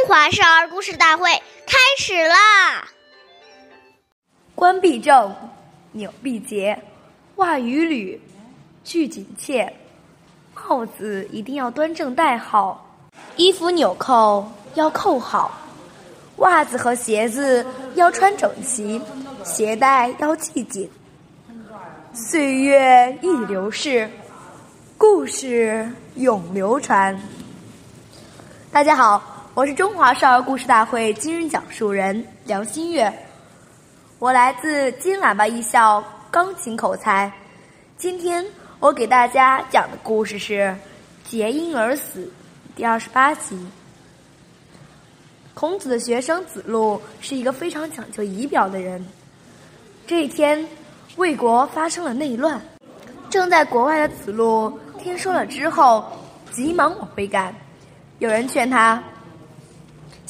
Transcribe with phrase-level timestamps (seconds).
[0.00, 1.30] 中华少儿故事大会
[1.66, 2.88] 开始啦！
[4.54, 5.34] 冠必正，
[5.92, 6.82] 纽必结，
[7.36, 8.18] 袜与履
[8.82, 9.70] 俱紧切，
[10.54, 12.82] 帽子一定要端正戴好，
[13.36, 15.60] 衣服纽扣要扣好，
[16.36, 18.98] 袜子和鞋子要穿整齐，
[19.44, 20.90] 鞋带要系紧。
[22.14, 24.10] 岁月易流逝，
[24.96, 27.20] 故事永流传。
[28.72, 29.36] 大家好。
[29.52, 33.12] 我是中华少儿故事大会今日讲述人梁新月，
[34.20, 37.30] 我来自金喇叭艺校钢琴口才。
[37.96, 38.46] 今天
[38.78, 40.74] 我给大家讲的故事是
[41.28, 42.22] 《结婴而死》
[42.76, 43.58] 第二十八集。
[45.52, 49.04] 孔子的学生子路是一个非常讲究仪表的人。
[50.06, 50.64] 这一天，
[51.16, 52.60] 魏国发生了内乱，
[53.28, 56.04] 正在国外的子路听说了之后，
[56.52, 57.52] 急忙往回赶。
[58.20, 59.02] 有人劝他。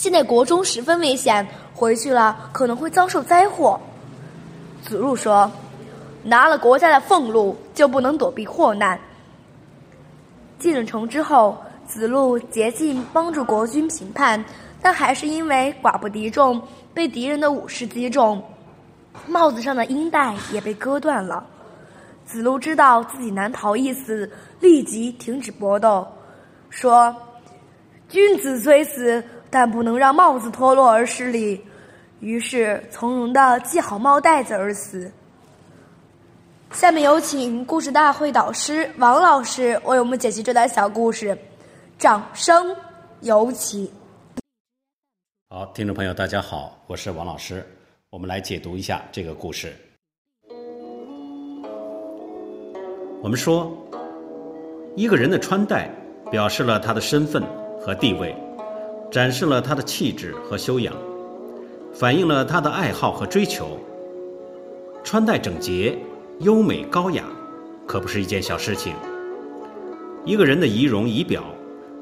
[0.00, 3.78] 现在国中十分危险，回去了可能会遭受灾祸。
[4.82, 5.52] 子路说
[6.24, 8.98] ：“拿了国家的俸禄，就不能躲避祸难。”
[10.58, 11.54] 进了城之后，
[11.86, 14.42] 子路竭尽帮助国君平叛，
[14.80, 16.62] 但还是因为寡不敌众，
[16.94, 18.42] 被敌人的武士击中，
[19.26, 21.46] 帽子上的缨带也被割断了。
[22.24, 26.08] 子路知道自己难逃一死，立即停止搏斗，
[26.70, 27.14] 说
[28.08, 31.60] ：“君子虽死。”但不能让帽子脱落而失礼，
[32.20, 35.10] 于是从容的系好帽带子而死。
[36.70, 41.36] 下面有请故事大会导师王老师为我们解析这段小故事，
[41.98, 42.74] 掌声
[43.22, 43.90] 有请。
[45.48, 47.66] 好，听众朋友，大家好，我是王老师，
[48.08, 49.74] 我们来解读一下这个故事。
[53.20, 53.76] 我们说，
[54.94, 55.90] 一个人的穿戴
[56.30, 57.42] 表示了他的身份
[57.80, 58.32] 和地位。
[59.10, 60.94] 展示了他的气质和修养，
[61.92, 63.76] 反映了他的爱好和追求。
[65.02, 65.98] 穿戴整洁、
[66.38, 67.24] 优美高雅，
[67.86, 68.94] 可不是一件小事情。
[70.24, 71.42] 一个人的仪容仪表，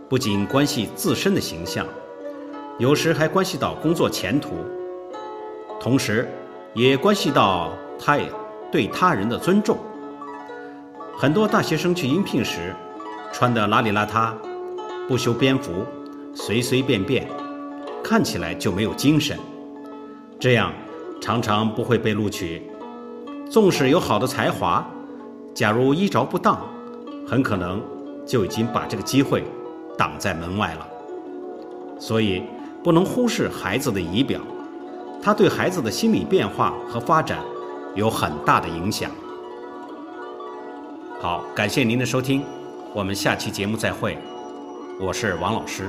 [0.08, 1.86] 不仅关系自身的形象，
[2.78, 4.50] 有时还关系到工作前途，
[5.80, 6.28] 同时，
[6.74, 8.18] 也关系到他
[8.70, 9.78] 对他人的尊重。
[11.16, 12.74] 很多大学生去应聘时，
[13.32, 14.34] 穿得邋里邋遢，
[15.08, 15.86] 不修边幅。
[16.40, 17.28] 随随便便，
[18.02, 19.36] 看起来就没有精神，
[20.38, 20.72] 这样
[21.20, 22.62] 常常不会被录取。
[23.50, 24.86] 纵使有好的才华，
[25.52, 26.56] 假如衣着不当，
[27.26, 27.82] 很可能
[28.24, 29.42] 就已经把这个机会
[29.98, 30.86] 挡在门外了。
[31.98, 32.44] 所以
[32.84, 34.40] 不能忽视孩子的仪表，
[35.20, 37.40] 他对孩子的心理变化和发展
[37.96, 39.10] 有很大的影响。
[41.20, 42.44] 好，感谢您的收听，
[42.94, 44.16] 我们下期节目再会。
[45.00, 45.88] 我是王老师。